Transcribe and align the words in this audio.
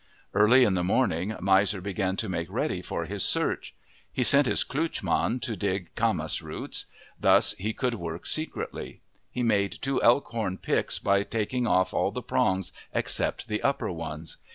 Early 0.33 0.63
in 0.63 0.73
the 0.73 0.83
morning, 0.83 1.35
Miser 1.39 1.79
began 1.79 2.15
to 2.15 2.27
make 2.27 2.49
ready 2.49 2.81
for 2.81 3.05
his 3.05 3.23
search. 3.23 3.75
He 4.11 4.23
sent 4.23 4.47
his 4.47 4.63
klootchman 4.63 5.39
to 5.41 5.55
dig 5.55 5.93
camas 5.93 6.41
roots. 6.41 6.87
Thus 7.19 7.53
he 7.59 7.71
could 7.71 7.93
work 7.93 8.25
secretly. 8.25 9.01
He 9.29 9.43
made 9.43 9.73
two 9.79 10.01
elk 10.01 10.25
horn 10.29 10.57
picks 10.57 10.97
by 10.97 11.21
taking 11.21 11.67
off 11.67 11.93
all 11.93 12.09
the 12.09 12.23
prongs 12.23 12.71
except 12.91 13.47
the 13.47 13.61
upper 13.61 13.91
ones. 13.91 14.37